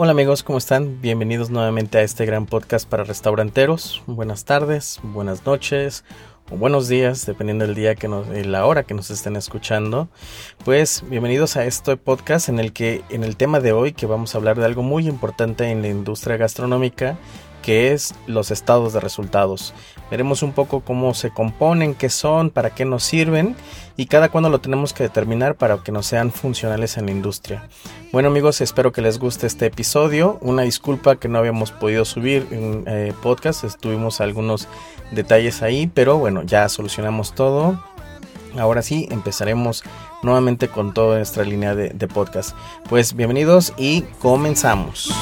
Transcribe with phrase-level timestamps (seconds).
[0.00, 1.00] Hola amigos, ¿cómo están?
[1.00, 4.00] Bienvenidos nuevamente a este gran podcast para restauranteros.
[4.06, 6.04] Buenas tardes, buenas noches
[6.52, 10.08] o buenos días, dependiendo del día que nos, la hora que nos estén escuchando.
[10.64, 14.32] Pues bienvenidos a este podcast en el que en el tema de hoy que vamos
[14.32, 17.18] a hablar de algo muy importante en la industria gastronómica
[17.68, 19.74] que es los estados de resultados.
[20.10, 23.56] Veremos un poco cómo se componen, qué son, para qué nos sirven
[23.94, 27.68] y cada cuándo lo tenemos que determinar para que nos sean funcionales en la industria.
[28.10, 30.38] Bueno amigos, espero que les guste este episodio.
[30.40, 34.66] Una disculpa que no habíamos podido subir en eh, podcast, estuvimos algunos
[35.10, 37.84] detalles ahí, pero bueno, ya solucionamos todo.
[38.58, 39.84] Ahora sí, empezaremos
[40.22, 42.56] nuevamente con toda nuestra línea de, de podcast.
[42.88, 45.12] Pues bienvenidos y comenzamos.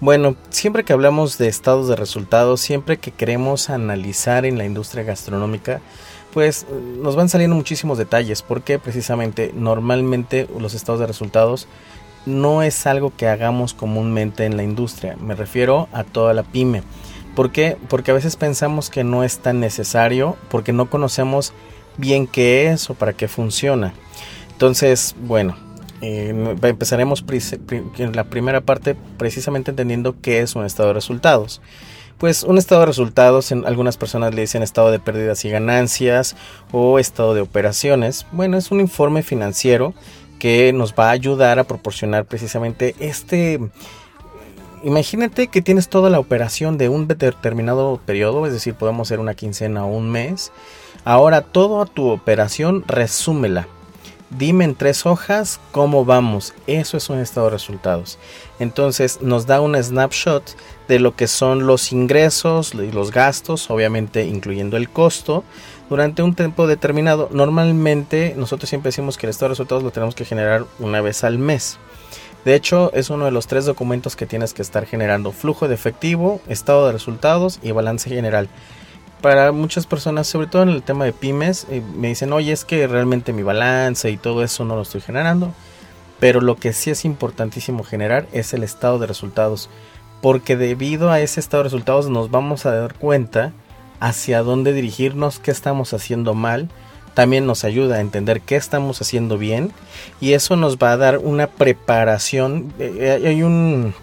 [0.00, 5.04] Bueno, siempre que hablamos de estados de resultados, siempre que queremos analizar en la industria
[5.04, 5.82] gastronómica,
[6.32, 6.66] pues
[7.02, 11.68] nos van saliendo muchísimos detalles, porque precisamente normalmente los estados de resultados
[12.24, 16.82] no es algo que hagamos comúnmente en la industria, me refiero a toda la pyme.
[17.36, 17.76] ¿Por qué?
[17.88, 21.52] Porque a veces pensamos que no es tan necesario, porque no conocemos
[21.98, 23.92] bien qué es o para qué funciona.
[24.60, 25.56] Entonces, bueno,
[26.02, 27.24] eh, empezaremos
[27.96, 31.62] en la primera parte precisamente entendiendo qué es un estado de resultados.
[32.18, 36.36] Pues un estado de resultados, en algunas personas le dicen estado de pérdidas y ganancias
[36.72, 38.26] o estado de operaciones.
[38.32, 39.94] Bueno, es un informe financiero
[40.38, 43.60] que nos va a ayudar a proporcionar precisamente este...
[44.84, 49.32] Imagínate que tienes toda la operación de un determinado periodo, es decir, podemos ser una
[49.32, 50.52] quincena o un mes.
[51.06, 53.66] Ahora toda tu operación resúmela
[54.30, 56.54] dime en tres hojas cómo vamos.
[56.66, 58.18] Eso es un estado de resultados.
[58.58, 60.56] Entonces nos da un snapshot
[60.88, 65.44] de lo que son los ingresos y los gastos, obviamente incluyendo el costo,
[65.88, 67.28] durante un tiempo determinado.
[67.32, 71.24] Normalmente nosotros siempre decimos que el estado de resultados lo tenemos que generar una vez
[71.24, 71.78] al mes.
[72.44, 75.30] De hecho, es uno de los tres documentos que tienes que estar generando.
[75.30, 78.48] Flujo de efectivo, estado de resultados y balance general
[79.20, 82.64] para muchas personas, sobre todo en el tema de pymes, eh, me dicen, oye, es
[82.64, 85.52] que realmente mi balance y todo eso no lo estoy generando.
[86.18, 89.70] Pero lo que sí es importantísimo generar es el estado de resultados.
[90.20, 93.52] Porque debido a ese estado de resultados nos vamos a dar cuenta
[94.00, 96.68] hacia dónde dirigirnos, qué estamos haciendo mal.
[97.14, 99.72] También nos ayuda a entender qué estamos haciendo bien.
[100.20, 102.72] Y eso nos va a dar una preparación.
[102.78, 103.94] Eh, hay un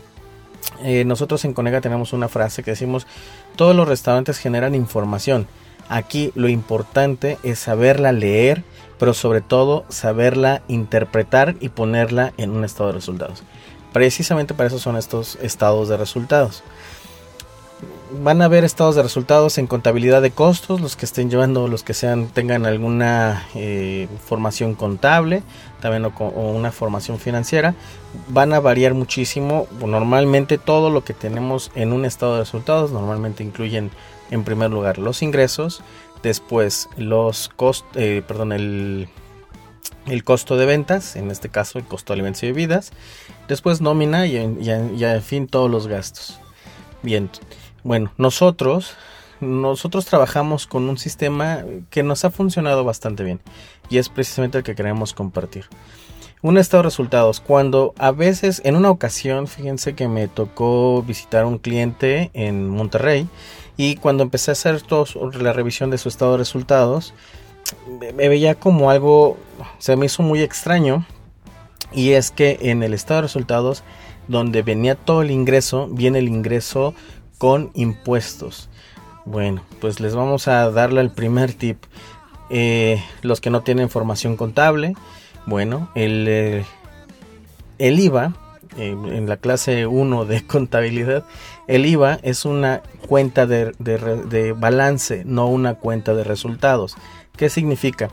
[0.84, 3.08] eh, nosotros en Conega tenemos una frase que decimos,
[3.58, 5.48] todos los restaurantes generan información.
[5.90, 8.64] Aquí lo importante es saberla leer,
[8.98, 13.44] pero sobre todo saberla interpretar y ponerla en un estado de resultados.
[13.92, 16.64] Precisamente para eso son estos estados de resultados
[18.12, 21.84] van a ver estados de resultados en contabilidad de costos, los que estén llevando, los
[21.84, 25.44] que sean tengan alguna eh, formación contable,
[25.82, 27.76] también o, una formación financiera,
[28.30, 29.68] van a variar muchísimo.
[29.86, 33.92] Normalmente todo lo que tenemos en un estado de resultados normalmente incluyen
[34.32, 35.82] en primer lugar los ingresos,
[36.24, 39.10] después los costos, eh, perdón, el,
[40.08, 42.92] el costo de ventas, en este caso el costo de alimentos y bebidas,
[43.48, 46.40] después nómina y, y, y en fin todos los gastos.
[47.04, 47.30] Bien,
[47.84, 48.96] bueno, nosotros,
[49.40, 53.40] nosotros trabajamos con un sistema que nos ha funcionado bastante bien
[53.90, 55.66] y es precisamente el que queremos compartir.
[56.44, 61.44] Un estado de resultados, cuando a veces, en una ocasión, fíjense que me tocó visitar
[61.44, 63.28] a un cliente en Monterrey
[63.76, 64.82] y cuando empecé a hacer
[65.40, 67.14] la revisión de su estado de resultados,
[68.16, 69.38] me veía como algo,
[69.80, 71.06] se me hizo muy extraño
[71.92, 73.84] y es que en el estado de resultados
[74.28, 76.94] donde venía todo el ingreso, viene el ingreso
[77.38, 78.70] con impuestos.
[79.26, 81.84] Bueno, pues les vamos a darle el primer tip.
[82.50, 84.94] Eh, los que no tienen formación contable,
[85.46, 86.66] bueno, el, eh,
[87.78, 88.34] IVA,
[88.78, 91.26] eh, en la clase 1 de contabilidad,
[91.68, 96.96] el IVA es una cuenta de, de balance, no una cuenta de resultados.
[97.36, 98.10] ¿Qué significa?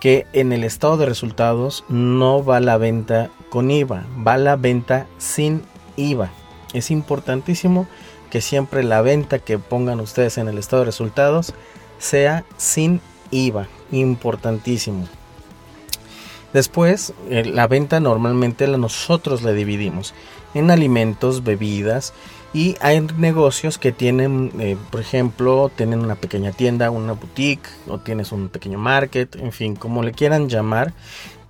[0.00, 5.06] Que en el estado de resultados no va la venta con IVA, va la venta
[5.18, 5.62] sin
[5.96, 6.30] IVA.
[6.72, 7.86] Es importantísimo
[8.30, 11.54] que siempre la venta que pongan ustedes en el estado de resultados
[11.98, 13.00] sea sin
[13.30, 15.06] IVA, importantísimo.
[16.52, 20.14] Después, eh, la venta normalmente nosotros la dividimos
[20.54, 22.14] en alimentos, bebidas
[22.54, 27.98] y hay negocios que tienen, eh, por ejemplo, tienen una pequeña tienda, una boutique o
[27.98, 30.94] tienes un pequeño market, en fin, como le quieran llamar.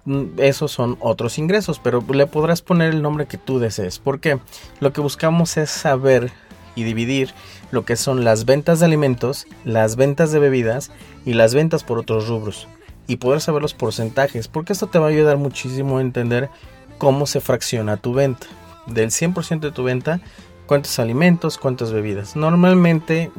[0.06, 3.99] Mm, esos son otros ingresos, pero le podrás poner el nombre que tú desees.
[3.99, 4.40] porque
[4.81, 6.32] Lo que buscamos es saber
[6.76, 7.34] y dividir
[7.73, 10.93] lo que son las ventas de alimentos, las ventas de bebidas
[11.25, 12.69] y las ventas por otros rubros.
[13.08, 16.50] y poder saber los porcentajes, porque esto te va a ayudar muchísimo a entender
[16.99, 18.49] cómo se fracciona tu venta.
[18.88, 20.20] Del 100% de tu venta,
[20.67, 22.34] cuántos alimentos, cuántas bebidas.
[22.34, 23.31] Normalmente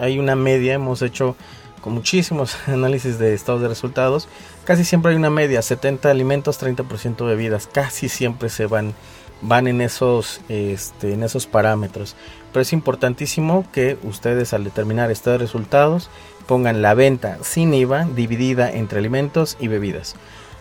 [0.00, 1.36] hay una media, hemos hecho
[1.80, 4.28] con muchísimos análisis de estados de resultados,
[4.64, 8.94] casi siempre hay una media, 70 alimentos, 30% bebidas, casi siempre se van
[9.42, 12.16] van en esos este, en esos parámetros.
[12.52, 16.10] Pero es importantísimo que ustedes al determinar estados de resultados
[16.46, 20.16] pongan la venta sin IVA dividida entre alimentos y bebidas.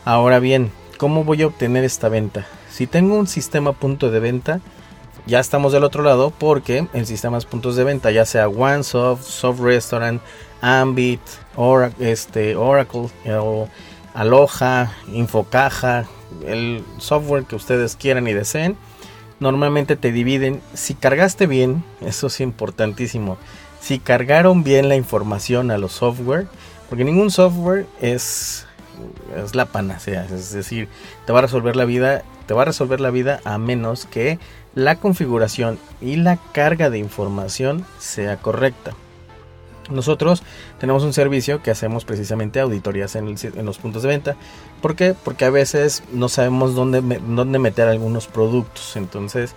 [0.05, 2.45] Ahora bien, ¿cómo voy a obtener esta venta?
[2.69, 4.61] Si tengo un sistema punto de venta,
[5.25, 9.59] ya estamos del otro lado porque el sistema puntos de venta, ya sea OneSoft, Soft
[9.59, 10.21] Restaurant,
[10.61, 11.21] Ambit,
[11.55, 13.09] Oracle, este, Oracle
[13.39, 13.67] o
[14.13, 16.05] Aloha, Infocaja,
[16.45, 18.75] el software que ustedes quieran y deseen,
[19.39, 20.61] normalmente te dividen.
[20.73, 23.37] Si cargaste bien, eso es importantísimo.
[23.81, 26.47] Si cargaron bien la información a los software,
[26.89, 28.65] porque ningún software es,
[29.41, 30.89] es la panacea, es decir,
[31.25, 34.39] te va a resolver la vida, te va a resolver la vida a menos que
[34.75, 38.93] la configuración y la carga de información sea correcta.
[39.89, 40.43] Nosotros
[40.79, 44.35] tenemos un servicio que hacemos precisamente auditorías en, los puntos de venta.
[44.81, 45.15] ¿Por qué?
[45.23, 48.95] Porque a veces no sabemos dónde, dónde meter algunos productos.
[48.95, 49.55] Entonces,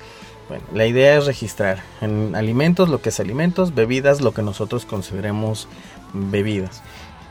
[0.48, 4.84] bueno, la idea es registrar en alimentos lo que es alimentos, bebidas lo que nosotros
[4.84, 5.68] consideremos
[6.12, 6.82] bebidas.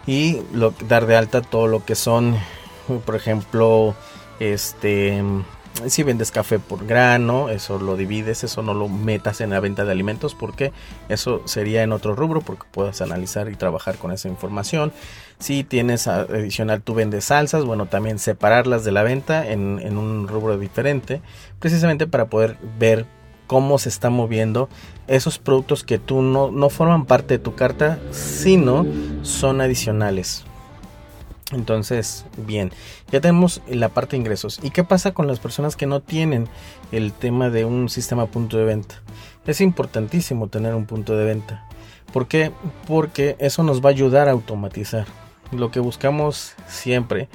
[0.07, 0.42] Y
[0.88, 2.36] dar de alta todo lo que son,
[3.06, 3.95] por ejemplo,
[4.39, 5.24] este
[5.88, 9.85] si vendes café por grano, eso lo divides, eso no lo metas en la venta
[9.85, 10.71] de alimentos porque
[11.09, 14.91] eso sería en otro rubro porque puedas analizar y trabajar con esa información.
[15.39, 20.57] Si tienes adicional, tú vendes salsas, bueno, también separarlas de la venta en, un rubro
[20.57, 21.21] diferente,
[21.59, 23.06] precisamente para poder ver
[23.47, 24.69] cómo se están moviendo
[25.07, 28.85] esos productos que tú no, no forman parte de tu carta, sino
[29.23, 30.45] son adicionales.
[31.51, 32.71] Entonces, bien,
[33.12, 34.59] ya tenemos la parte de ingresos.
[34.63, 36.48] ¿Y qué pasa con las personas que no tienen
[36.92, 39.01] el tema de un sistema punto de venta?
[39.45, 41.68] Es importantísimo tener un punto de venta.
[42.13, 42.51] ¿Por qué?
[42.88, 45.06] Porque eso nos va a ayudar a automatizar.
[45.51, 47.27] Lo que buscamos siempre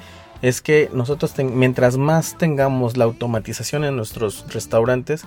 [0.43, 5.25] es que nosotros, mientras más tengamos la automatización en nuestros restaurantes,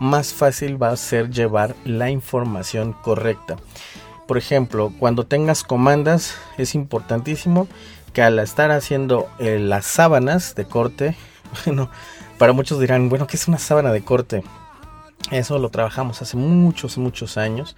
[0.00, 3.56] más fácil va a ser llevar la información correcta.
[4.26, 7.66] Por ejemplo, cuando tengas comandas, es importantísimo
[8.12, 11.16] que al estar haciendo eh, las sábanas de corte,
[11.64, 11.90] bueno,
[12.38, 14.44] para muchos dirán, bueno, ¿qué es una sábana de corte?
[15.30, 17.76] Eso lo trabajamos hace muchos, muchos años.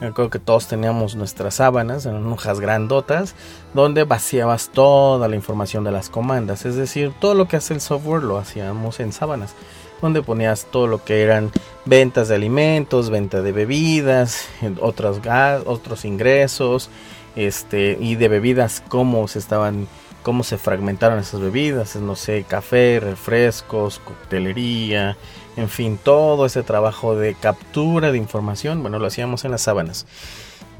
[0.00, 3.34] Acuerdo que todos teníamos nuestras sábanas en hojas grandotas
[3.74, 6.66] donde vaciabas toda la información de las comandas.
[6.66, 9.54] Es decir, todo lo que hace el software lo hacíamos en sábanas.
[10.02, 11.50] Donde ponías todo lo que eran
[11.84, 14.48] ventas de alimentos, venta de bebidas,
[14.80, 15.20] otros,
[15.64, 16.90] otros ingresos,
[17.36, 19.86] este y de bebidas cómo se estaban
[20.24, 25.18] cómo se fragmentaron esas bebidas, no sé, café, refrescos, coctelería,
[25.56, 30.06] en fin, todo ese trabajo de captura de información, bueno, lo hacíamos en las sábanas.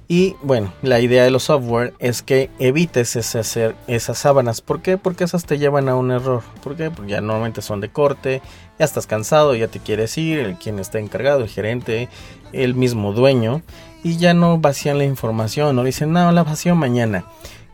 [0.08, 4.60] Y bueno, la idea de los software es que evites ese hacer esas sábanas.
[4.60, 4.98] ¿Por qué?
[4.98, 6.42] Porque esas te llevan a un error.
[6.62, 6.90] ¿Por qué?
[6.90, 8.42] Porque ya normalmente son de corte,
[8.78, 12.10] ya estás cansado, ya te quieres ir, el quien está encargado, el gerente,
[12.52, 13.62] el mismo dueño
[14.04, 17.24] y ya no vacían la información, no dicen, no, la vacío mañana.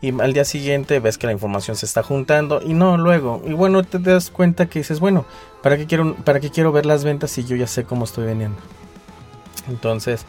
[0.01, 3.43] Y al día siguiente ves que la información se está juntando y no luego.
[3.45, 5.25] Y bueno, te das cuenta que dices, bueno,
[5.61, 8.25] ¿para qué quiero, para qué quiero ver las ventas si yo ya sé cómo estoy
[8.25, 8.57] vendiendo?
[9.67, 10.25] Entonces,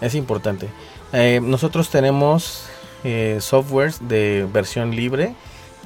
[0.00, 0.68] es importante.
[1.12, 2.66] Eh, nosotros tenemos
[3.02, 5.34] eh, softwares de versión libre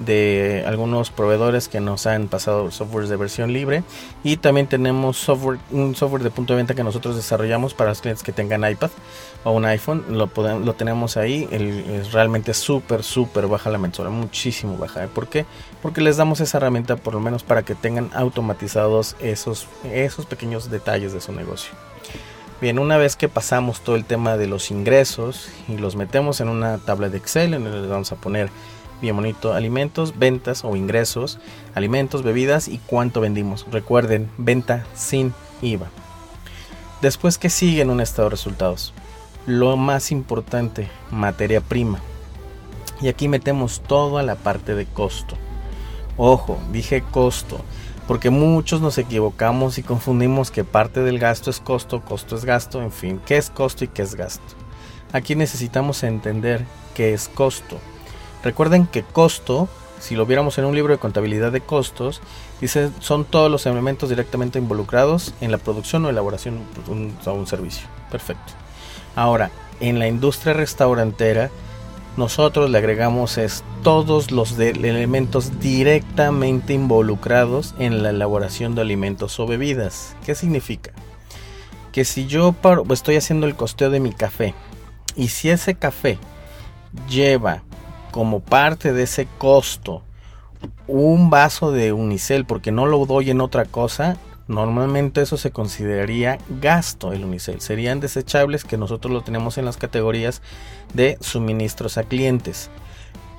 [0.00, 3.84] de algunos proveedores que nos han pasado softwares de versión libre.
[4.24, 8.00] Y también tenemos software un software de punto de venta que nosotros desarrollamos para los
[8.00, 8.90] clientes que tengan iPad
[9.44, 10.04] o un iPhone.
[10.08, 11.48] Lo podemos, lo tenemos ahí.
[11.52, 15.44] Es realmente súper súper baja la mensualidad muchísimo baja ¿por qué?
[15.82, 20.70] porque les damos esa herramienta por lo menos para que tengan automatizados esos esos pequeños
[20.70, 21.72] detalles de su negocio.
[22.60, 26.50] Bien, una vez que pasamos todo el tema de los ingresos y los metemos en
[26.50, 28.50] una tabla de Excel en donde les vamos a poner
[29.00, 31.38] bien bonito, alimentos, ventas o ingresos,
[31.74, 33.66] alimentos, bebidas y cuánto vendimos.
[33.70, 35.90] Recuerden, venta sin IVA.
[37.02, 38.92] Después que sigue en un estado de resultados,
[39.46, 42.00] lo más importante, materia prima.
[43.00, 45.36] Y aquí metemos toda la parte de costo.
[46.16, 47.60] Ojo, dije costo,
[48.06, 52.82] porque muchos nos equivocamos y confundimos que parte del gasto es costo, costo es gasto,
[52.82, 54.54] en fin, qué es costo y qué es gasto.
[55.12, 57.78] Aquí necesitamos entender qué es costo.
[58.42, 59.68] Recuerden que costo,
[60.00, 62.22] si lo viéramos en un libro de contabilidad de costos,
[62.60, 67.86] dice son todos los elementos directamente involucrados en la producción o elaboración de un, servicio.
[68.10, 68.52] Perfecto.
[69.14, 71.50] Ahora, en la industria restaurantera,
[72.16, 79.46] nosotros le agregamos es todos los elementos directamente involucrados en la elaboración de alimentos o
[79.46, 80.16] bebidas.
[80.24, 80.92] ¿Qué significa?
[81.92, 82.54] Que si yo
[82.90, 84.54] estoy haciendo el costeo de mi café
[85.14, 86.18] y si ese café
[87.08, 87.62] lleva
[88.10, 90.02] como parte de ese costo
[90.86, 94.16] un vaso de unicel porque no lo doy en otra cosa,
[94.48, 97.60] normalmente eso se consideraría gasto el unicel.
[97.60, 100.42] Serían desechables que nosotros lo tenemos en las categorías
[100.92, 102.70] de suministros a clientes.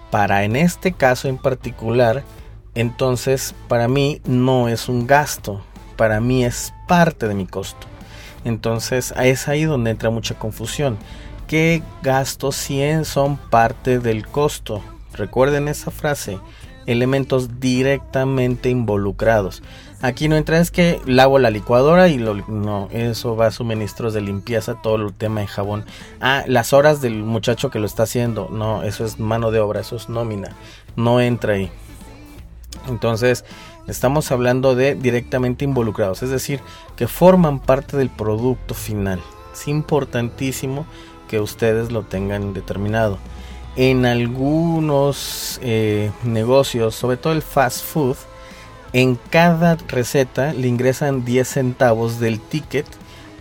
[0.09, 2.23] Para en este caso en particular,
[2.75, 5.61] entonces para mí no es un gasto,
[5.97, 7.87] para mí es parte de mi costo.
[8.43, 10.97] Entonces es ahí donde entra mucha confusión.
[11.51, 14.81] ¿Qué gastos 100 son parte del costo?
[15.11, 16.39] Recuerden esa frase,
[16.85, 19.61] elementos directamente involucrados.
[20.01, 24.21] Aquí no entra es que lavo la licuadora y no, eso va a suministros de
[24.21, 25.83] limpieza, todo el tema de jabón.
[26.21, 29.81] Ah, las horas del muchacho que lo está haciendo, no, eso es mano de obra,
[29.81, 30.55] eso es nómina,
[30.95, 31.69] no entra ahí.
[32.87, 33.43] Entonces,
[33.89, 36.61] estamos hablando de directamente involucrados, es decir,
[36.95, 39.19] que forman parte del producto final.
[39.51, 40.85] Es importantísimo
[41.31, 43.17] que ustedes lo tengan determinado.
[43.77, 48.17] En algunos eh, negocios, sobre todo el fast food,
[48.91, 52.85] en cada receta le ingresan 10 centavos del ticket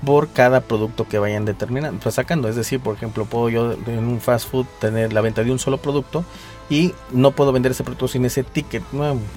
[0.06, 2.48] por cada producto que vayan determinando, pues sacando.
[2.48, 5.58] Es decir, por ejemplo, puedo yo en un fast food tener la venta de un
[5.58, 6.24] solo producto
[6.70, 8.84] y no puedo vender ese producto sin ese ticket.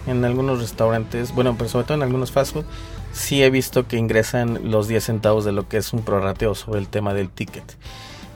[0.06, 2.66] en algunos restaurantes, bueno, pero sobre todo en algunos fast food,
[3.14, 6.80] sí he visto que ingresan los 10 centavos de lo que es un prorrateo sobre
[6.80, 7.64] el tema del ticket.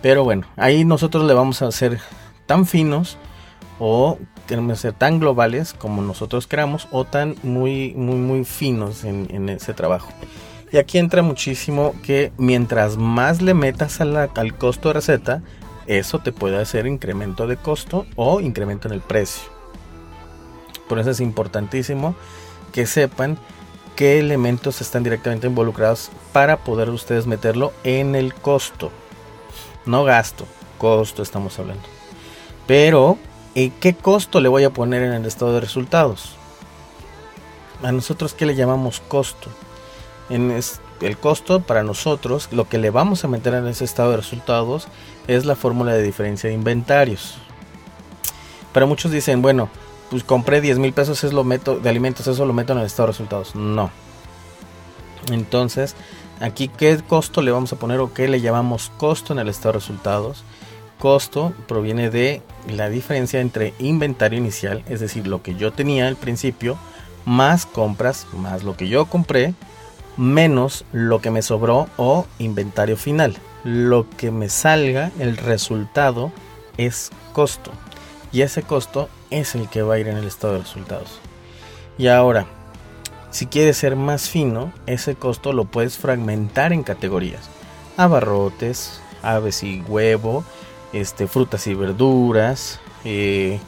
[0.01, 1.99] Pero bueno, ahí nosotros le vamos a hacer
[2.45, 3.17] tan finos
[3.79, 9.49] o queremos ser tan globales como nosotros queramos o tan muy, muy, muy finos en,
[9.49, 10.09] ese trabajo.
[10.71, 15.41] Y aquí entra muchísimo que mientras más le metas al costo de receta,
[15.85, 19.49] eso te puede hacer incremento de costo o incremento en el precio.
[20.89, 22.15] Por eso es importantísimo
[22.71, 23.37] que sepan
[23.95, 28.91] qué elementos están directamente involucrados para poder ustedes meterlo en el costo.
[29.87, 30.45] No gasto,
[30.77, 31.83] costo estamos hablando.
[32.67, 33.17] Pero
[33.55, 36.35] ¿qué costo le voy a poner en el estado de resultados?
[37.81, 39.49] A nosotros, ¿qué le llamamos costo?
[40.29, 40.51] En
[41.01, 44.87] el costo para nosotros, lo que le vamos a meter en ese estado de resultados
[45.27, 47.35] es la fórmula de diferencia de inventarios.
[48.73, 49.69] Pero muchos dicen, bueno,
[50.09, 52.85] pues compré 10 mil pesos es lo meto, de alimentos, eso lo meto en el
[52.85, 53.55] estado de resultados.
[53.55, 53.89] No.
[55.31, 55.95] Entonces,
[56.39, 59.73] aquí, ¿qué costo le vamos a poner o qué le llamamos costo en el estado
[59.73, 60.43] de resultados?
[60.99, 66.15] Costo proviene de la diferencia entre inventario inicial, es decir, lo que yo tenía al
[66.15, 66.77] principio,
[67.25, 69.53] más compras, más lo que yo compré,
[70.17, 73.37] menos lo que me sobró o inventario final.
[73.63, 76.31] Lo que me salga, el resultado,
[76.77, 77.71] es costo.
[78.31, 81.19] Y ese costo es el que va a ir en el estado de resultados.
[81.97, 82.47] Y ahora,
[83.37, 87.51] si quieres ser más fino, ese costo lo puedes fragmentar en categorías.
[87.95, 90.43] Abarrotes, aves y huevo,
[90.91, 92.79] este, frutas y verduras.
[93.05, 93.59] Eh,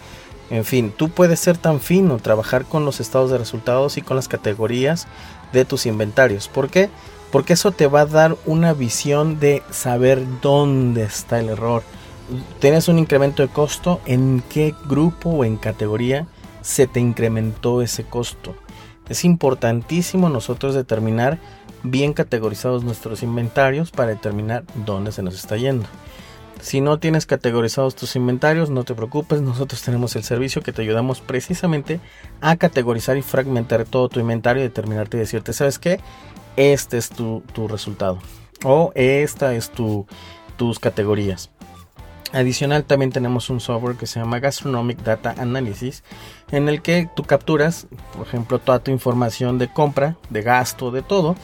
[0.50, 4.16] en fin, tú puedes ser tan fino, trabajar con los estados de resultados y con
[4.16, 5.06] las categorías
[5.54, 6.48] de tus inventarios.
[6.48, 6.90] ¿Por qué?
[7.32, 11.84] Porque eso te va a dar una visión de saber dónde está el error.
[12.58, 16.26] Tienes un incremento de costo, en qué grupo o en categoría
[16.64, 18.56] se te incrementó ese costo.
[19.10, 21.40] Es importantísimo nosotros determinar
[21.84, 25.88] bien categorizados nuestros inventarios para determinar dónde se nos está yendo.
[26.62, 30.82] Si no tienes categorizados tus inventarios, no te preocupes, nosotros tenemos el servicio que te
[30.82, 32.02] ayudamos precisamente
[32.42, 36.02] a categorizar y fragmentar todo tu inventario y determinarte y decirte, ¿sabes qué?
[36.58, 38.20] Este es tu, resultado
[38.66, 40.06] o esta es tu,
[40.58, 41.50] tus categorías.
[42.32, 46.04] Adicional también tenemos un software que se llama Gastronomic Data Analysis
[46.52, 51.02] en el que tú capturas, por ejemplo, toda tu información de compra, de gasto, de
[51.02, 51.36] todo.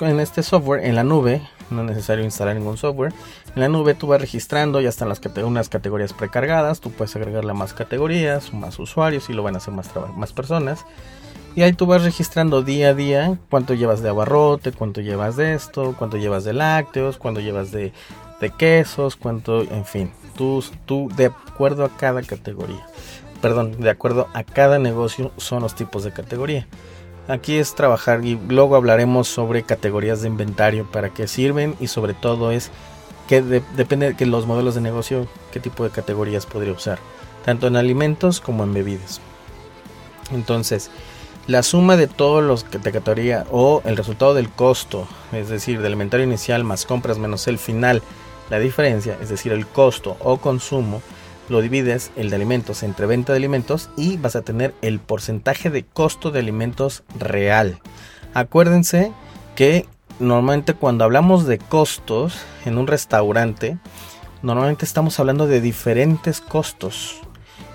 [0.00, 3.12] En este software, en la nube, no es necesario instalar ningún software.
[3.54, 7.54] En la nube tú vas registrando, ya están las unas categorías precargadas, tú puedes agregarle
[7.54, 10.84] más categorías, más usuarios y lo van a hacer más, más personas.
[11.54, 15.54] Y ahí tú vas registrando día a día cuánto llevas de abarrote, cuánto llevas de
[15.54, 17.92] esto, cuánto llevas de lácteos, cuánto llevas de
[18.58, 22.86] quesos, cuánto, en fin, tú, de acuerdo a cada categoría.
[23.42, 26.66] Perdón, de acuerdo a cada negocio son los tipos de categoría.
[27.28, 32.14] Aquí es trabajar y luego hablaremos sobre categorías de inventario, para qué sirven y sobre
[32.14, 32.70] todo es
[33.28, 36.98] que depende de los modelos de negocio, qué tipo de categorías podría usar,
[37.44, 39.20] tanto en alimentos como en bebidas.
[40.32, 40.90] Entonces,
[41.46, 45.92] la suma de todos los de categoría o el resultado del costo, es decir, del
[45.92, 48.02] inventario inicial más compras menos el final,
[48.50, 51.02] la diferencia, es decir, el costo o consumo,
[51.48, 55.70] lo divides el de alimentos entre venta de alimentos y vas a tener el porcentaje
[55.70, 57.80] de costo de alimentos real.
[58.34, 59.12] Acuérdense
[59.56, 59.86] que
[60.20, 63.78] normalmente cuando hablamos de costos en un restaurante,
[64.42, 67.20] normalmente estamos hablando de diferentes costos.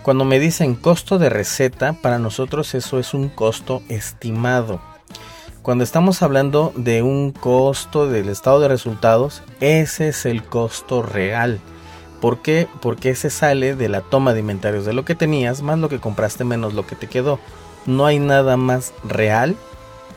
[0.03, 4.92] Cuando me dicen costo de receta, para nosotros eso es un costo estimado.
[5.63, 11.61] Cuando estamos hablando de un costo del estado de resultados, ese es el costo real.
[12.19, 12.67] ¿Por qué?
[12.81, 16.01] Porque ese sale de la toma de inventarios de lo que tenías más lo que
[16.01, 17.39] compraste menos lo que te quedó.
[17.85, 19.55] No hay nada más real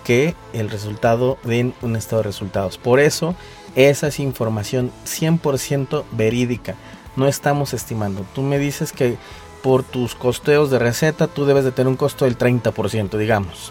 [0.03, 2.77] que el resultado de un estado de resultados.
[2.77, 3.37] Por eso,
[3.77, 6.75] esa es información 100% verídica.
[7.15, 8.27] No estamos estimando.
[8.35, 9.17] Tú me dices que
[9.63, 13.71] por tus costeos de receta tú debes de tener un costo del 30%, digamos.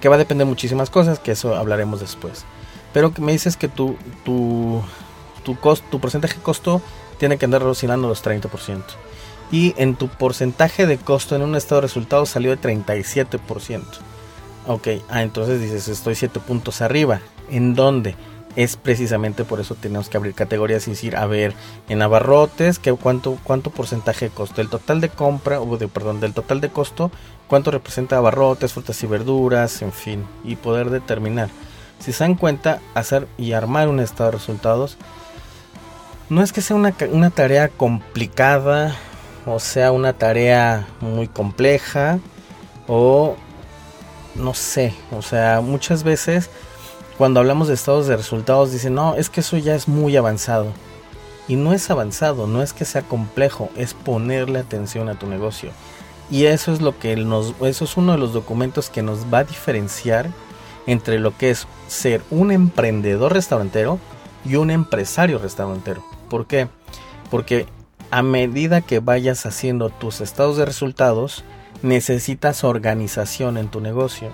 [0.00, 2.44] Que va a depender de muchísimas cosas, que eso hablaremos después.
[2.92, 4.82] Pero me dices que tu, tu,
[5.44, 6.80] tu, costo, tu porcentaje de costo
[7.18, 8.82] tiene que andar oscilando los 30%.
[9.50, 13.82] Y en tu porcentaje de costo en un estado de resultados salió de 37%.
[14.66, 17.20] Ok, ah, entonces dices, estoy 7 puntos arriba.
[17.50, 18.14] ¿En dónde?
[18.58, 21.54] Es precisamente por eso tenemos que abrir categorías y decir, a ver,
[21.88, 24.60] en abarrotes, ¿qué, cuánto, ¿cuánto porcentaje de costo?
[24.60, 27.12] El total de compra, o de, perdón, del total de costo,
[27.46, 30.26] ¿cuánto representa abarrotes, frutas y verduras, en fin?
[30.42, 31.50] Y poder determinar.
[32.00, 34.98] Si se dan cuenta, hacer y armar un estado de resultados,
[36.28, 38.96] no es que sea una, una tarea complicada,
[39.46, 42.18] o sea, una tarea muy compleja,
[42.88, 43.36] o
[44.34, 46.50] no sé, o sea, muchas veces
[47.18, 50.72] cuando hablamos de estados de resultados dicen, no, es que eso ya es muy avanzado.
[51.48, 55.72] Y no es avanzado, no es que sea complejo, es ponerle atención a tu negocio.
[56.30, 59.38] Y eso es lo que nos, eso es uno de los documentos que nos va
[59.38, 60.30] a diferenciar
[60.86, 63.98] entre lo que es ser un emprendedor restaurantero
[64.44, 66.04] y un empresario restaurantero.
[66.30, 66.68] ¿Por qué?
[67.30, 67.66] Porque
[68.12, 71.42] a medida que vayas haciendo tus estados de resultados,
[71.82, 74.30] necesitas organización en tu negocio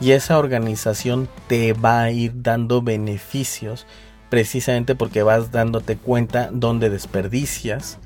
[0.00, 3.86] y esa organización te va a ir dando beneficios
[4.30, 7.98] precisamente porque vas dándote cuenta dónde desperdicias.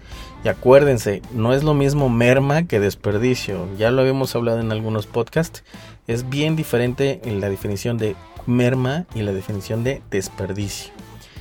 [0.44, 3.68] Y acuérdense, no es lo mismo merma que desperdicio.
[3.78, 5.62] Ya lo habíamos hablado en algunos podcasts.
[6.06, 10.92] Es bien diferente en la definición de merma y la definición de desperdicio.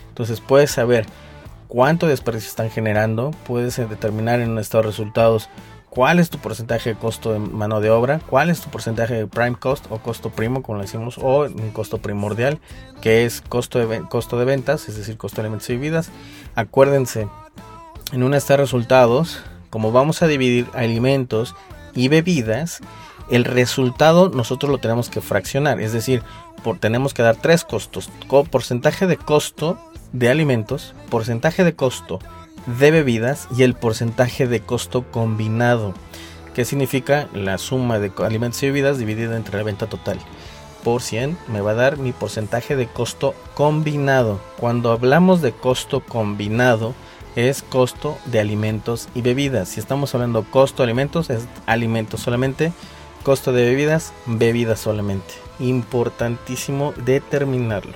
[0.09, 1.05] Entonces puedes saber
[1.67, 3.31] cuánto desperdicio están generando.
[3.45, 5.49] Puedes determinar en de resultados
[5.93, 9.27] cuál es tu porcentaje de costo de mano de obra, cuál es tu porcentaje de
[9.27, 12.59] prime cost o costo primo, como lo decimos, o un costo primordial,
[12.99, 16.09] que es costo de, costo de ventas, es decir, costo de alimentos y bebidas.
[16.55, 17.27] Acuérdense,
[18.11, 21.55] en una de resultados, como vamos a dividir alimentos
[21.93, 22.79] y bebidas,
[23.29, 26.23] el resultado nosotros lo tenemos que fraccionar, es decir,
[26.79, 28.09] tenemos que dar tres costos,
[28.49, 29.77] porcentaje de costo
[30.11, 32.17] de alimentos, porcentaje de costo
[32.65, 35.93] de bebidas y el porcentaje de costo combinado,
[36.53, 40.19] que significa la suma de alimentos y bebidas dividida entre la venta total.
[40.83, 44.41] Por 100 me va a dar mi porcentaje de costo combinado.
[44.59, 46.93] Cuando hablamos de costo combinado
[47.35, 49.69] es costo de alimentos y bebidas.
[49.69, 52.73] Si estamos hablando costo de alimentos es alimentos solamente,
[53.23, 55.33] costo de bebidas, bebidas solamente.
[55.59, 57.93] Importantísimo determinarlo.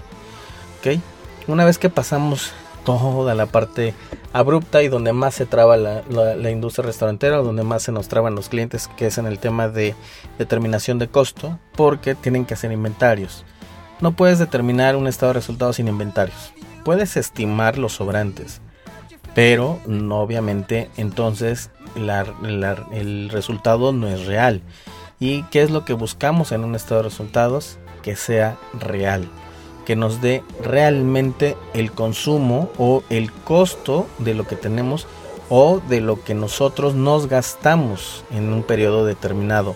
[0.80, 1.00] ¿Ok?
[1.48, 2.54] Una vez que pasamos
[2.88, 3.94] toda la parte
[4.32, 8.48] abrupta y donde más se traba la, industria restaurantera, donde más se nos traban los
[8.48, 9.94] clientes, que es en el tema de
[10.38, 13.44] determinación de costo, porque tienen que hacer inventarios.
[14.00, 16.54] No puedes determinar un estado de resultados sin inventarios.
[16.86, 18.62] Puedes estimar los sobrantes,
[19.36, 24.62] pero no, obviamente entonces el resultado no es real.
[25.20, 27.80] ¿Y qué es lo que buscamos en un estado de resultados?
[28.02, 29.28] Que sea real
[29.88, 35.08] que nos dé realmente el consumo o el costo de lo que tenemos
[35.48, 39.76] o de lo que nosotros nos gastamos en un periodo determinado.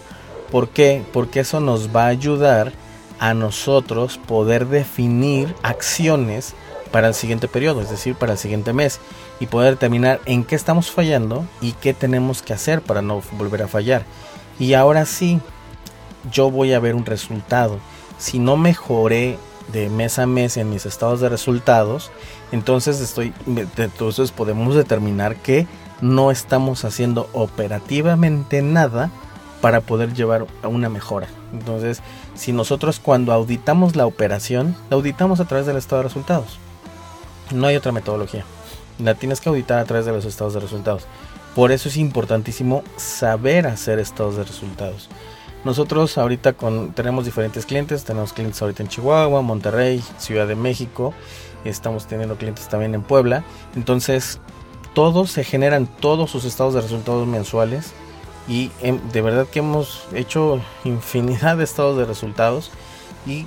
[0.52, 1.02] ¿Por qué?
[1.14, 2.74] Porque eso nos va a ayudar
[3.20, 6.56] a nosotros poder definir acciones
[6.92, 9.00] para el siguiente periodo, es decir, para el siguiente mes,
[9.40, 13.64] y poder determinar en qué estamos fallando y qué tenemos que hacer para no volver
[13.64, 14.04] a fallar.
[14.60, 15.40] Y ahora sí,
[16.30, 17.80] yo voy a ver un resultado.
[18.18, 19.38] Si no mejoré
[19.72, 22.12] de mes a mes en mis estados de resultados,
[22.52, 23.34] entonces estoy
[23.78, 25.68] entonces podemos determinar que
[26.02, 29.12] no estamos haciendo operativamente nada
[29.62, 31.28] para poder llevar a una mejora.
[31.54, 32.02] Entonces,
[32.34, 36.58] si nosotros cuando auditamos la operación, la auditamos a través del estado de resultados.
[37.52, 38.44] No hay otra metodología.
[38.98, 41.06] La tienes que auditar a través de los estados de resultados.
[41.56, 45.10] Por eso es importantísimo saber hacer estados de resultados.
[45.64, 51.14] Nosotros ahorita con, tenemos diferentes clientes, tenemos clientes ahorita en Chihuahua, Monterrey, Ciudad de México,
[51.66, 53.44] estamos teniendo clientes también en Puebla.
[53.76, 54.40] Entonces,
[54.94, 57.92] todos se generan todos sus estados de resultados mensuales
[58.48, 62.72] y em, de verdad que hemos hecho infinidad de estados de resultados
[63.28, 63.46] y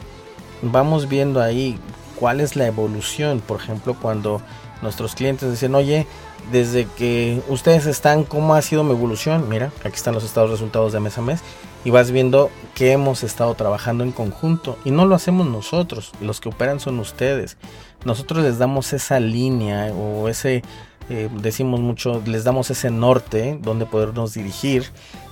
[0.62, 1.78] vamos viendo ahí
[2.18, 3.40] cuál es la evolución.
[3.40, 4.40] Por ejemplo, cuando
[4.82, 6.06] nuestros clientes dicen, oye,
[6.52, 9.48] desde que ustedes están, ¿cómo ha sido mi evolución?
[9.48, 11.40] Mira, aquí están los estados de resultados de mes a mes
[11.84, 16.40] y vas viendo que hemos estado trabajando en conjunto y no lo hacemos nosotros, los
[16.40, 17.56] que operan son ustedes.
[18.04, 20.62] Nosotros les damos esa línea o ese
[21.10, 24.84] eh, decimos mucho, les damos ese norte donde podernos dirigir,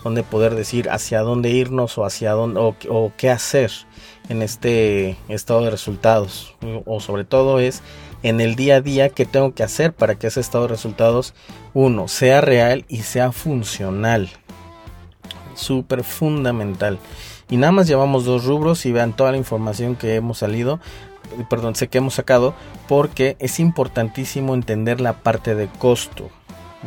[0.05, 3.71] donde poder decir hacia dónde irnos o hacia dónde o, qué hacer
[4.29, 7.83] en este estado de resultados o sobre todo es
[8.23, 11.33] en el día a día qué tengo que hacer para que ese estado de resultados
[11.73, 14.31] uno sea real y sea funcional
[15.55, 16.99] súper fundamental
[17.51, 20.81] y nada más llevamos dos rubros y vean toda la información que hemos salido
[21.49, 22.55] perdón, sé que hemos sacado
[22.89, 26.31] porque es importantísimo entender la parte de costo.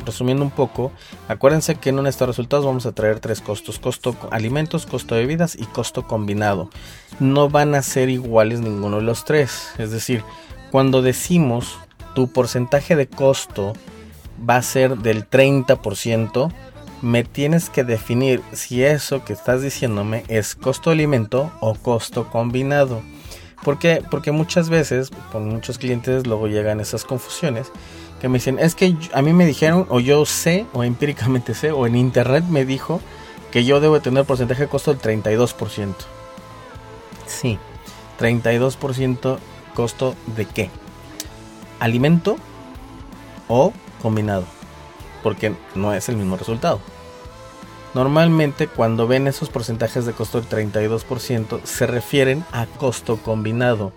[0.06, 0.92] Resumiendo un poco,
[1.30, 5.16] acuérdense que en un estado de resultados vamos a traer tres costos, costo alimentos, costo
[5.16, 6.70] de bebidas y costo combinado.
[7.20, 9.72] No van a ser iguales ninguno de los tres.
[9.78, 10.24] Es decir,
[10.70, 11.78] cuando decimos
[12.14, 13.72] tu porcentaje de costo
[14.48, 16.52] va a ser del 30%,
[17.06, 23.04] me tienes que definir si eso que estás diciéndome es costo alimento o costo combinado.
[23.64, 24.04] ¿Por qué?
[24.10, 27.72] Porque muchas veces con muchos clientes luego llegan esas confusiones
[28.20, 31.72] que me dicen, es que a mí me dijeron, o yo sé, o empíricamente sé,
[31.72, 33.02] o en internet me dijo
[33.52, 35.94] que yo debo tener porcentaje de costo del 32%.
[37.28, 37.60] Sí,
[38.20, 39.38] 32%
[39.76, 40.72] costo de qué?
[41.80, 42.38] Alimento
[43.48, 44.46] o combinado,
[45.22, 46.80] porque no es el mismo resultado.
[47.96, 53.94] Normalmente cuando ven esos porcentajes de costo del 32% se refieren a costo combinado.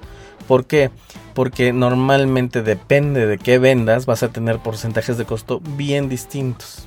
[0.47, 0.93] ¿Por qué?
[1.35, 6.87] Porque normalmente depende de qué vendas vas a tener porcentajes de costo bien distintos.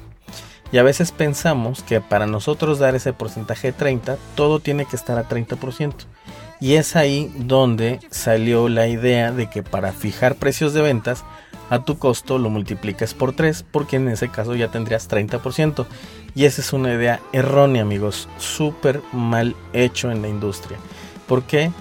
[0.71, 4.95] Y a veces pensamos que para nosotros dar ese porcentaje de 30, todo tiene que
[4.95, 5.93] estar a 30%.
[6.61, 11.25] Y es ahí donde salió la idea de que para fijar precios de ventas,
[11.71, 15.85] a tu costo lo multiplicas por 3, porque en ese caso ya tendrías 30%.
[16.33, 18.29] Y esa es una idea errónea, amigos.
[18.37, 20.77] Súper mal hecho en la industria.
[21.27, 21.71] ¿Por qué?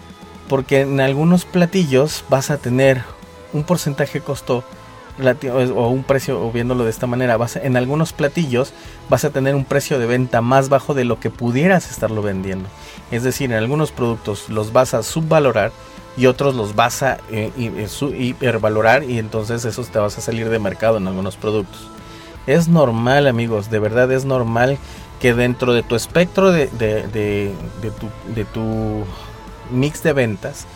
[0.49, 3.03] Porque en algunos platillos vas a tener
[3.53, 4.65] un porcentaje costo
[5.75, 8.73] o un precio, o viéndolo de esta manera, vas en algunos platillos
[9.11, 12.69] vas a tener un precio de venta más bajo de lo que pudieras estarlo vendiendo.
[13.11, 15.73] Es decir, en algunos productos los vas a subvalorar
[16.17, 20.49] y otros los vas a eh, eh hipervalorar y entonces esos te vas a salir
[20.49, 21.90] de mercado en algunos productos.
[22.51, 24.77] Es normal, amigos, de verdad es normal
[25.21, 27.55] que dentro de tu espectro de, de,
[28.01, 29.05] tu, de tu
[29.71, 30.67] mix de ventas,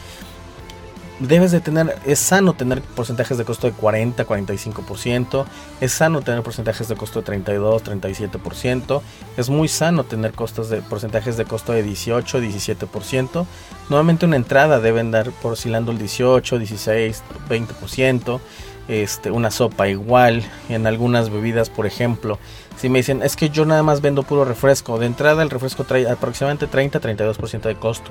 [1.19, 5.47] debes de tener, es sano tener porcentajes de costo de 40, 45%,
[5.81, 9.01] es sano tener porcentajes de costo de 32, 37%,
[9.37, 13.47] es muy sano tener costos de porcentajes de costo de 18, 17%.
[13.89, 18.41] Nuevamente una entrada deben dar oscilando el 18, 16, 20%
[18.89, 22.39] este, una sopa igual, en algunas bebidas, por ejemplo.
[22.77, 25.85] Si me dicen, es que yo nada más vendo puro refresco, de entrada el refresco
[25.85, 28.11] trae aproximadamente 30-32% de costo.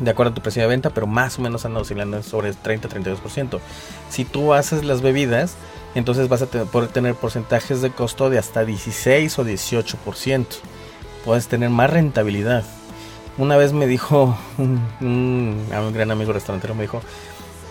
[0.00, 3.60] De acuerdo a tu precio de venta, pero más o menos anda oscilando sobre 30-32%.
[4.08, 5.54] Si tú haces las bebidas,
[5.94, 10.46] entonces vas a poder tener porcentajes de costo de hasta 16 o 18%.
[11.24, 12.64] Puedes tener más rentabilidad.
[13.38, 17.02] Una vez me dijo un, un gran amigo restaurantero, me dijo,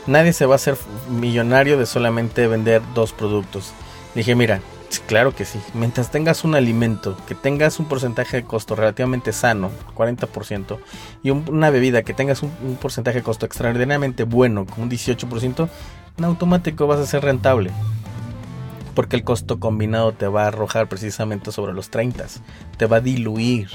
[0.08, 0.78] nadie se va a hacer
[1.10, 3.74] millonario de solamente vender dos productos.
[4.16, 4.62] Dije, mira,
[5.08, 5.60] claro que sí.
[5.74, 10.78] Mientras tengas un alimento, que tengas un porcentaje de costo relativamente sano, 40%,
[11.24, 15.70] y una bebida que tengas un, un, porcentaje de costo extraordinariamente bueno, con un 18%,
[16.18, 17.72] en automático vas a ser rentable
[18.94, 22.26] porque el costo combinado te va a arrojar precisamente sobre los 30,
[22.78, 23.70] te va a diluir.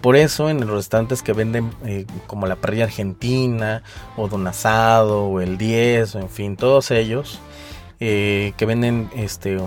[0.00, 3.82] Por eso en los restaurantes que venden eh, como la parrilla argentina
[4.16, 7.40] o Don Asado o el 10 o en fin, todos ellos
[8.00, 9.58] eh, que venden este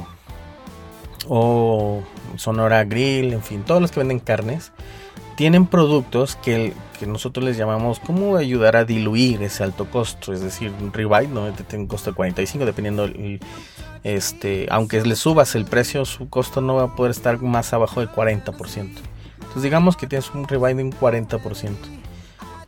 [1.30, 2.04] o
[2.38, 4.72] Sonora Grill, en fin, todos los que venden carnes
[5.36, 10.42] tienen productos que, que, nosotros les llamamos como ayudar a diluir ese alto costo, es
[10.42, 13.40] decir, un ribeye no tiene un costo de 45 dependiendo el,
[14.08, 18.00] este, aunque le subas el precio, su costo no va a poder estar más abajo
[18.00, 18.48] del 40%.
[18.78, 21.76] Entonces digamos que tienes un rebuy de un 40%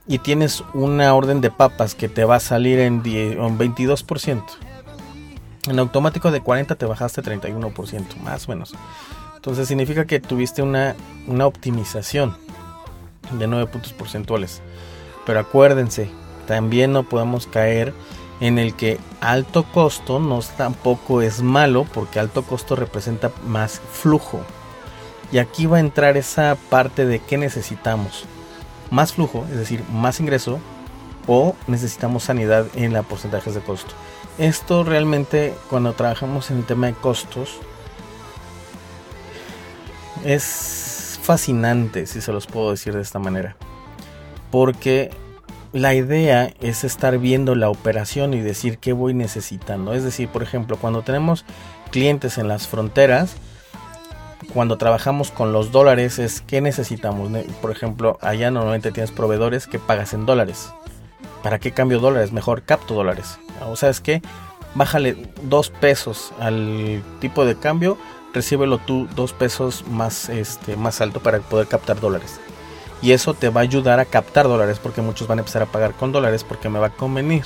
[0.06, 4.43] y tienes una orden de papas que te va a salir en, 22%.
[5.67, 8.73] En automático de 40 te bajaste 31%, más o menos.
[9.38, 10.93] Entonces significa que tuviste una,
[11.25, 12.36] una optimización
[13.32, 14.62] de 9 puntos porcentuales.
[15.25, 16.10] Pero acuérdense,
[16.47, 17.93] también no podemos caer
[18.39, 24.41] en el que alto costo no tampoco es malo porque alto costo representa más flujo.
[25.32, 28.25] Y aquí va a entrar esa parte de qué necesitamos.
[28.89, 30.60] Más flujo, es decir, más ingreso
[31.28, 33.93] o necesitamos sanidad en la porcentajes de costo.
[34.38, 37.58] Esto realmente cuando trabajamos en el tema de costos
[40.23, 43.56] es fascinante, si se los puedo decir de esta manera.
[44.49, 45.12] Porque
[45.71, 49.93] la idea es estar viendo la operación y decir qué voy necesitando.
[49.93, 51.45] Es decir, por ejemplo, cuando tenemos
[51.91, 53.36] clientes en las fronteras,
[54.53, 57.29] cuando trabajamos con los dólares es qué necesitamos.
[57.62, 60.73] Por ejemplo, allá normalmente tienes proveedores que pagas en dólares.
[61.43, 62.32] ¿Para qué cambio dólares?
[62.32, 63.38] Mejor capto dólares.
[63.67, 64.21] O sea, es que
[64.75, 67.97] bájale dos pesos al tipo de cambio,
[68.34, 72.39] recíbelo tú dos pesos más, este, más alto para poder captar dólares
[73.02, 75.68] y eso te va a ayudar a captar dólares porque muchos van a empezar a
[75.68, 77.44] pagar con dólares porque me va a convenir.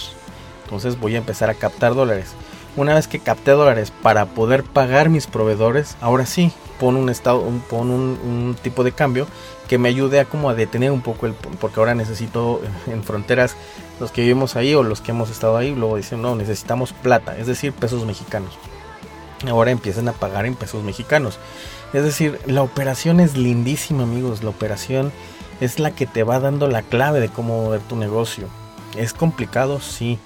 [0.63, 2.33] Entonces voy a empezar a captar dólares.
[2.75, 7.39] Una vez que capté dólares para poder pagar mis proveedores, ahora sí, pon un estado,
[7.39, 9.27] un, pon un, tipo de cambio
[9.67, 13.55] que me ayude a como a detener un poco el porque ahora necesito en fronteras
[13.99, 17.37] los que vivimos ahí o los que hemos estado ahí luego dicen no necesitamos plata
[17.37, 18.57] es decir pesos mexicanos
[19.47, 21.39] ahora empiezan a pagar en pesos mexicanos
[21.93, 25.11] es decir la operación es lindísima amigos la operación
[25.59, 28.47] es la que te va dando la clave de cómo ver tu negocio.
[28.97, 29.79] ¿Es complicado?
[29.79, 30.19] Sí,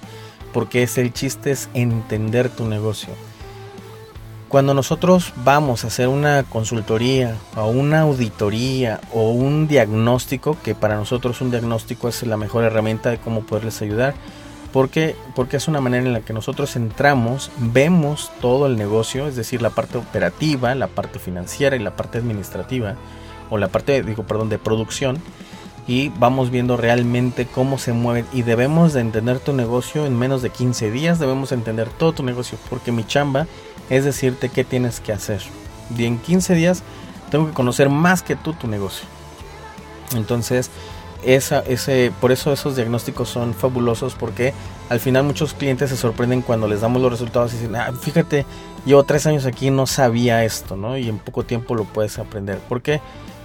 [0.52, 3.10] porque es el chiste es entender tu negocio.
[4.48, 10.96] Cuando nosotros vamos a hacer una consultoría o una auditoría o un diagnóstico, que para
[10.96, 14.14] nosotros un diagnóstico es la mejor herramienta de cómo poderles ayudar,
[14.72, 19.36] porque, porque es una manera en la que nosotros entramos, vemos todo el negocio, es
[19.36, 22.96] decir, la parte operativa, la parte financiera y la parte administrativa,
[23.50, 25.18] o la parte, digo, perdón, de producción
[25.86, 30.42] y vamos viendo realmente cómo se mueve y debemos de entender tu negocio en menos
[30.42, 33.46] de 15 días, debemos entender todo tu negocio porque mi chamba
[33.88, 35.40] es decirte qué tienes que hacer.
[35.96, 36.82] Y en 15 días
[37.30, 39.06] tengo que conocer más que tú tu negocio.
[40.14, 40.70] Entonces,
[41.24, 44.52] esa, ese, por eso esos diagnósticos son fabulosos porque
[44.88, 48.46] al final muchos clientes se sorprenden cuando les damos los resultados y dicen, ah, fíjate,
[48.84, 50.96] llevo tres años aquí no sabía esto, ¿no?
[50.96, 52.58] Y en poco tiempo lo puedes aprender.
[52.58, 53.00] ¿Por qué?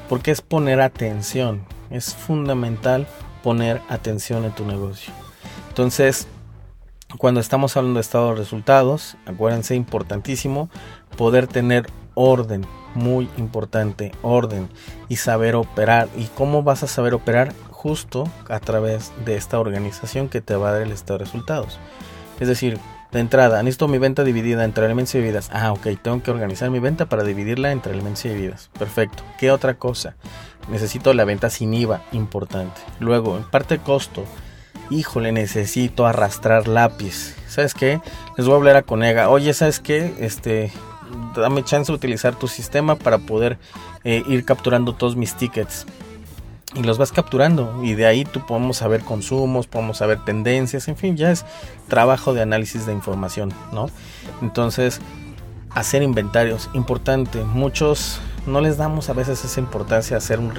[0.09, 1.63] Porque es poner atención.
[1.89, 3.07] Es fundamental
[3.43, 5.13] poner atención en tu negocio.
[5.69, 6.27] Entonces,
[7.17, 10.69] cuando estamos hablando de estado de resultados, acuérdense, importantísimo,
[11.17, 14.69] poder tener orden, muy importante, orden
[15.09, 16.09] y saber operar.
[16.17, 17.53] ¿Y cómo vas a saber operar?
[17.69, 21.79] Justo a través de esta organización que te va a dar el estado de resultados.
[22.39, 22.79] Es decir,
[23.13, 25.49] de entrada, necesito mi venta dividida entre elementos y bebidas.
[25.53, 28.69] Ah, ok, tengo que organizar mi venta para dividirla entre elementos y bebidas.
[28.77, 29.23] Perfecto.
[29.37, 30.15] ¿Qué otra cosa?
[30.69, 32.81] Necesito la venta sin IVA, importante.
[32.99, 34.25] Luego, en parte costo,
[34.89, 37.35] híjole, necesito arrastrar lápiz.
[37.47, 38.01] ¿Sabes qué?
[38.35, 39.29] Les voy a hablar a Conega.
[39.29, 40.13] Oye, ¿sabes qué?
[40.19, 40.71] Este,
[41.35, 43.59] dame chance de utilizar tu sistema para poder
[44.03, 45.85] eh, ir capturando todos mis tickets
[46.75, 50.97] y los vas capturando y de ahí tú podemos saber consumos, podemos saber tendencias, en
[50.97, 51.45] fin, ya es
[51.87, 53.89] trabajo de análisis de información, ¿no?
[54.41, 54.99] Entonces,
[55.71, 60.51] hacer inventarios, importante, muchos no les damos a veces esa importancia hacer un,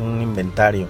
[0.00, 0.88] un inventario,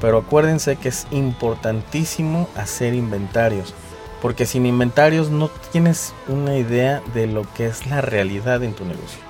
[0.00, 3.74] pero acuérdense que es importantísimo hacer inventarios,
[4.22, 8.84] porque sin inventarios no tienes una idea de lo que es la realidad en tu
[8.84, 9.25] negocio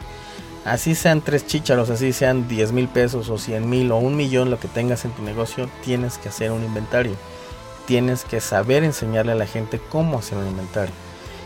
[0.66, 4.50] así sean tres chícharos, así sean 10 mil pesos o 100 mil o un millón
[4.50, 7.16] lo que tengas en tu negocio, tienes que hacer un inventario.
[7.86, 10.92] Tienes que saber enseñarle a la gente cómo hacer un inventario.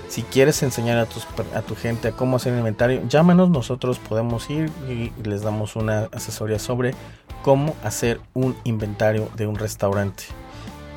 [0.08, 4.48] Si quieres enseñar a, a tu gente a cómo hacer un inventario, llámanos, nosotros podemos
[4.50, 6.94] ir y les damos una asesoría sobre
[7.42, 10.24] cómo hacer un inventario de un restaurante.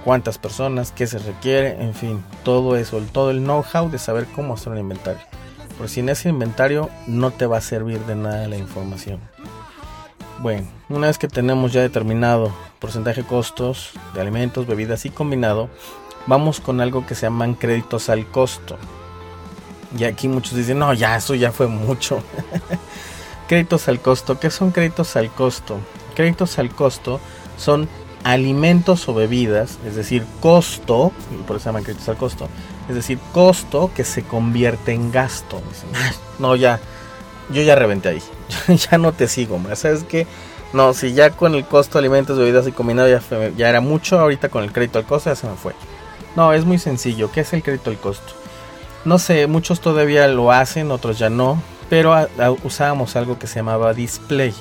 [0.03, 4.55] Cuántas personas, qué se requiere, en fin, todo eso, todo el know-how de saber cómo
[4.55, 5.21] hacer un inventario.
[5.77, 9.19] Por si en ese inventario no te va a servir de nada la información.
[10.39, 15.69] Bueno, una vez que tenemos ya determinado porcentaje de costos de alimentos, bebidas y combinado,
[16.27, 18.77] vamos con algo que se llaman créditos al costo.
[19.97, 22.21] Y aquí muchos dicen, no, ya, eso ya fue mucho.
[23.47, 25.77] créditos al costo, ¿qué son créditos al costo?
[26.15, 27.19] Créditos al costo
[27.57, 27.87] son
[28.23, 31.11] alimentos o bebidas, es decir, costo,
[31.45, 32.47] por eso se llaman créditos al costo,
[32.89, 35.61] es decir, costo que se convierte en gasto.
[36.39, 36.79] no, ya,
[37.49, 38.23] yo ya reventé ahí,
[38.89, 40.27] ya no te sigo más, ¿sabes qué?
[40.73, 43.21] No, si ya con el costo de alimentos, bebidas y combinado ya,
[43.55, 45.73] ya era mucho, ahorita con el crédito al costo ya se me fue.
[46.35, 48.33] No, es muy sencillo, ¿qué es el crédito al costo?
[49.05, 52.27] No sé, muchos todavía lo hacen, otros ya no, pero
[52.63, 54.53] usábamos algo que se llamaba display.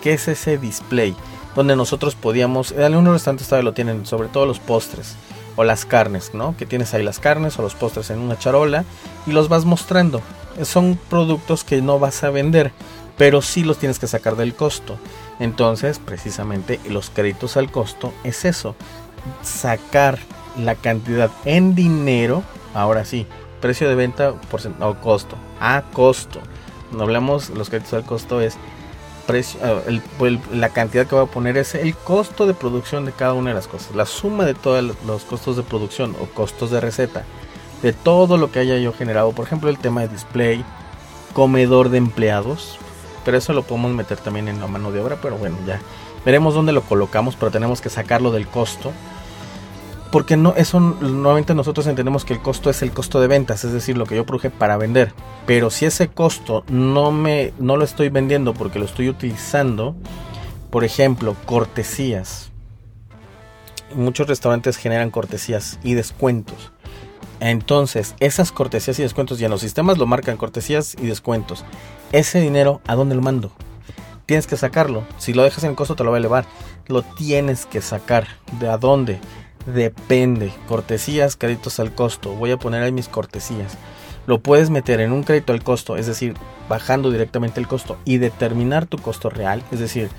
[0.00, 1.16] ¿Qué es ese display?
[1.58, 5.16] donde nosotros podíamos, en algunos restaurantes todavía lo tienen, sobre todo los postres,
[5.58, 6.56] o las carnes, ¿no?
[6.56, 8.84] Que tienes ahí las carnes o los postres en una charola
[9.26, 10.22] y los vas mostrando.
[10.62, 12.70] Son productos que no vas a vender,
[13.16, 14.98] pero sí los tienes que sacar del costo.
[15.40, 18.76] Entonces, precisamente los créditos al costo es eso,
[19.42, 20.20] sacar
[20.56, 23.26] la cantidad en dinero, ahora sí,
[23.60, 26.38] precio de venta por, o costo, a costo.
[26.92, 28.56] No hablamos, los créditos al costo es
[29.62, 29.80] ah,
[30.52, 33.54] la cantidad que voy a poner es el costo de producción de cada una de
[33.54, 37.24] las cosas, la suma de todos los costos de producción o costos de receta,
[37.82, 40.64] de todo lo que haya yo generado, por ejemplo el tema de display,
[41.32, 42.78] comedor de empleados,
[43.24, 45.80] pero eso lo podemos meter también en la mano de obra, pero bueno, ya
[46.24, 48.92] veremos dónde lo colocamos, pero tenemos que sacarlo del costo
[50.10, 53.72] porque no eso normalmente nosotros entendemos que el costo es el costo de ventas, es
[53.72, 55.12] decir, lo que yo produje para vender.
[55.46, 59.96] Pero si ese costo no me no lo estoy vendiendo porque lo estoy utilizando,
[60.70, 62.50] por ejemplo, cortesías.
[63.94, 66.72] Muchos restaurantes generan cortesías y descuentos.
[67.40, 71.64] Entonces, esas cortesías y descuentos ya en los sistemas lo marcan cortesías y descuentos.
[72.12, 73.52] Ese dinero, ¿a dónde lo mando?
[74.26, 75.04] Tienes que sacarlo.
[75.18, 76.44] Si lo dejas en costo te lo va a elevar.
[76.86, 78.26] Lo tienes que sacar.
[78.58, 79.20] ¿De a dónde?
[79.74, 80.52] Depende.
[80.66, 82.34] Cortesías, créditos al costo.
[82.34, 83.76] Voy a poner ahí mis cortesías.
[84.26, 86.34] Lo puedes meter en un crédito al costo, es decir,
[86.68, 89.62] bajando directamente el costo y determinar tu costo real.
[89.72, 90.10] Es decir,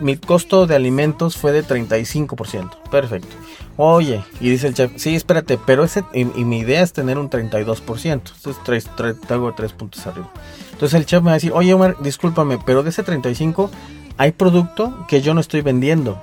[0.00, 2.70] mi costo de alimentos fue de 35%.
[2.90, 3.28] Perfecto.
[3.76, 7.30] Oye, y dice el chef, sí, espérate, pero ese, y, mi idea es tener un
[7.30, 8.12] 32%.
[8.12, 8.88] Entonces tres,
[9.28, 10.30] hago tres puntos arriba.
[10.72, 13.70] Entonces el chef me va a decir, oye Omar, discúlpame, pero de ese 35
[14.16, 16.20] hay producto que yo no estoy vendiendo.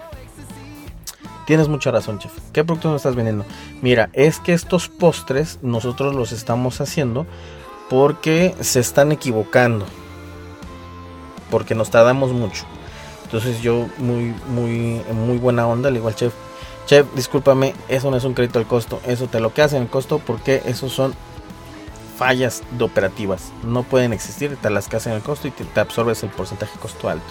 [1.46, 2.32] Tienes mucha razón, chef.
[2.54, 3.46] ¿Qué productos no estás vendiendo?
[3.82, 7.28] Mira, es que estos postres nosotros los estamos haciendo
[7.90, 9.86] porque se están equivocando.
[11.52, 12.66] Porque nos tardamos mucho.
[13.26, 16.34] Entonces yo muy, muy, muy buena onda, le digo al chef,
[16.86, 19.88] chef, discúlpame, eso no es un crédito al costo, eso te lo que hacen el
[19.88, 21.14] costo porque esos son
[22.18, 23.52] fallas de operativas.
[23.64, 26.80] No pueden existir, te las que hacen el costo y te, te absorbes el porcentaje
[26.80, 27.26] costo alto.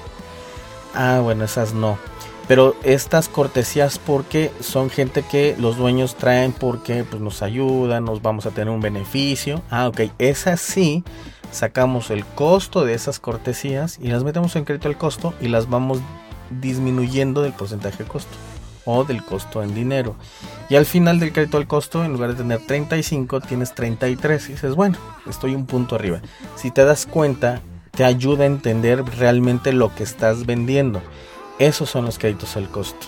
[0.94, 1.98] Ah, bueno, esas no.
[2.46, 8.20] Pero estas cortesías porque son gente que los dueños traen porque pues, nos ayudan, nos
[8.20, 9.62] vamos a tener un beneficio.
[9.70, 11.04] Ah, ok, es así.
[11.50, 15.70] Sacamos el costo de esas cortesías y las metemos en crédito al costo y las
[15.70, 16.00] vamos
[16.50, 18.36] disminuyendo del porcentaje de costo
[18.84, 20.16] o del costo en dinero.
[20.68, 24.48] Y al final del crédito al costo, en lugar de tener 35, tienes 33.
[24.48, 26.20] Y dices, bueno, estoy un punto arriba.
[26.56, 31.00] Si te das cuenta, te ayuda a entender realmente lo que estás vendiendo.
[31.58, 33.06] Esos son los créditos al costo.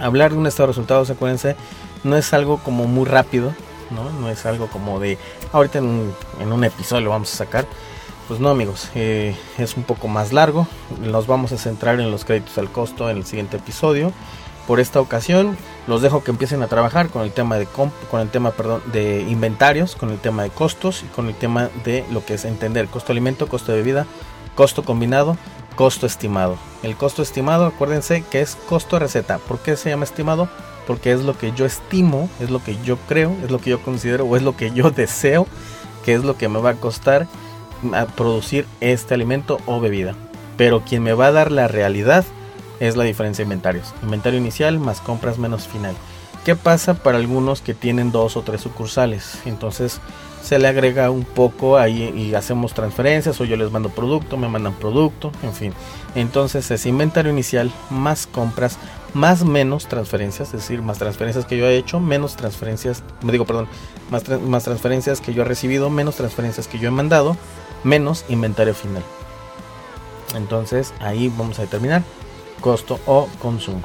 [0.00, 1.56] Hablar de un estado de resultados, acuérdense,
[2.02, 3.54] no es algo como muy rápido,
[3.90, 4.10] ¿no?
[4.10, 5.18] No es algo como de
[5.52, 7.66] ahorita en un, en un episodio lo vamos a sacar.
[8.26, 10.66] Pues no amigos, eh, es un poco más largo.
[11.00, 14.12] Nos vamos a centrar en los créditos al costo en el siguiente episodio.
[14.66, 18.30] Por esta ocasión los dejo que empiecen a trabajar con el tema de con el
[18.30, 22.24] tema perdón, de inventarios, con el tema de costos y con el tema de lo
[22.24, 24.06] que es entender costo de alimento, costo de bebida,
[24.54, 25.36] costo combinado
[25.74, 26.56] costo estimado.
[26.82, 29.38] El costo estimado, acuérdense que es costo receta.
[29.38, 30.48] ¿Por qué se llama estimado?
[30.86, 33.82] Porque es lo que yo estimo, es lo que yo creo, es lo que yo
[33.82, 35.46] considero o es lo que yo deseo,
[36.04, 37.26] que es lo que me va a costar
[38.16, 40.14] producir este alimento o bebida.
[40.56, 42.24] Pero quien me va a dar la realidad
[42.80, 43.94] es la diferencia de inventarios.
[44.02, 45.94] Inventario inicial más compras menos final.
[46.44, 49.38] ¿Qué pasa para algunos que tienen dos o tres sucursales?
[49.46, 50.00] Entonces
[50.44, 54.46] se le agrega un poco ahí y hacemos transferencias o yo les mando producto, me
[54.46, 55.72] mandan producto, en fin.
[56.14, 58.78] Entonces es inventario inicial más compras
[59.14, 63.46] más menos transferencias, es decir, más transferencias que yo he hecho, menos transferencias, me digo,
[63.46, 63.68] perdón,
[64.10, 67.36] más, más transferencias que yo he recibido, menos transferencias que yo he mandado,
[67.84, 69.04] menos inventario final.
[70.34, 72.02] Entonces ahí vamos a determinar
[72.60, 73.82] costo o consumo.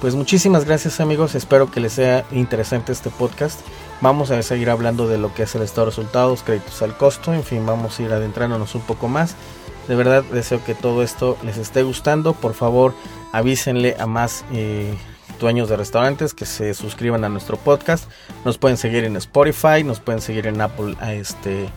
[0.00, 3.60] Pues muchísimas gracias amigos, espero que les sea interesante este podcast.
[4.00, 7.34] Vamos a seguir hablando de lo que es el estado de resultados, créditos al costo,
[7.34, 9.36] en fin, vamos a ir adentrándonos un poco más.
[9.88, 12.32] De verdad deseo que todo esto les esté gustando.
[12.32, 12.94] Por favor,
[13.32, 14.94] avísenle a más eh,
[15.40, 18.08] dueños de restaurantes que se suscriban a nuestro podcast.
[18.44, 21.68] Nos pueden seguir en Spotify, nos pueden seguir en Apple, este,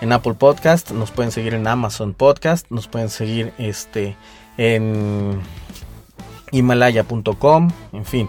[0.00, 4.16] en Apple Podcast, nos pueden seguir en Amazon Podcast, nos pueden seguir este,
[4.58, 5.40] en
[6.50, 8.28] himalaya.com, en fin.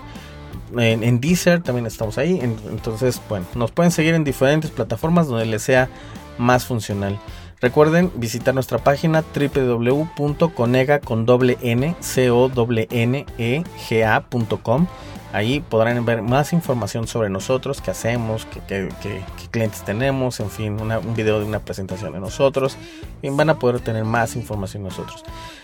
[0.78, 2.40] En, en, Deezer también estamos ahí.
[2.42, 5.90] entonces, bueno, nos pueden seguir en diferentes plataformas donde les sea
[6.38, 7.20] más funcional.
[7.62, 11.00] Recuerden visitar nuestra página www.conega
[15.34, 18.88] Ahí podrán ver más información sobre nosotros, qué hacemos, qué,
[19.50, 22.78] clientes tenemos, en fin, un video de una presentación de nosotros.
[23.24, 25.24] Y van a poder tener más información nosotros.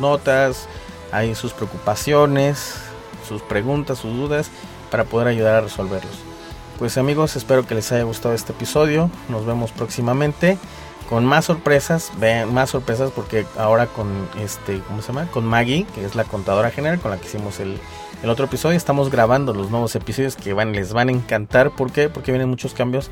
[0.00, 0.68] notas
[1.12, 2.76] ahí sus preocupaciones
[3.26, 4.50] sus preguntas sus dudas
[4.90, 6.14] para poder ayudar a resolverlos.
[6.78, 9.10] Pues amigos espero que les haya gustado este episodio.
[9.28, 10.58] Nos vemos próximamente
[11.08, 14.08] con más sorpresas, vean más sorpresas porque ahora con
[14.40, 15.26] este, ¿cómo se llama?
[15.30, 17.78] Con Maggie, que es la contadora general con la que hicimos el,
[18.28, 21.70] otro episodio, estamos grabando los nuevos episodios que van, les van a encantar.
[21.70, 22.08] ¿Por qué?
[22.08, 23.08] Porque vienen muchos cambios.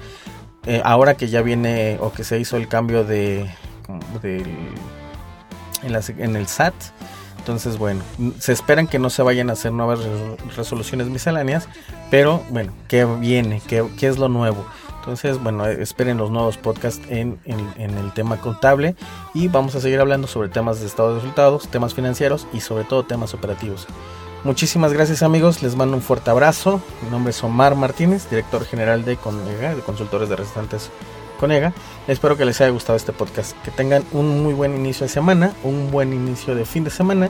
[0.66, 3.48] Eh, ahora que ya viene o que se hizo el cambio de,
[5.84, 6.74] en, el SAT.
[7.38, 8.02] Entonces, bueno,
[8.40, 10.00] se esperan que no se vayan a hacer nuevas
[10.56, 11.68] resoluciones misceláneas,
[12.10, 13.62] pero bueno, ¿qué viene?
[13.68, 14.66] ¿Qué, qué es lo nuevo?
[15.04, 18.96] Entonces, bueno, esperen los nuevos podcasts en, el tema contable
[19.34, 22.84] y vamos a seguir hablando sobre temas de estado de resultados, temas financieros y sobre
[22.84, 23.86] todo temas operativos.
[24.44, 26.80] Muchísimas gracias amigos, les mando un fuerte abrazo.
[27.02, 30.88] Mi nombre es Omar Martínez, director general de Conega, de Consultores de Restaurantes
[31.38, 31.74] Conega.
[32.08, 35.52] Espero que les haya gustado este podcast, que tengan un muy buen inicio de semana,
[35.64, 37.28] un buen inicio de fin de semana.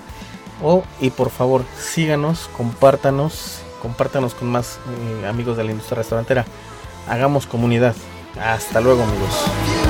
[0.62, 4.78] Oh, y por favor, síganos, compártanos, compártanos con más
[5.22, 6.44] eh, amigos de la industria restaurantera
[7.08, 7.94] hagamos comunidad.
[8.40, 9.83] Hasta luego amigos.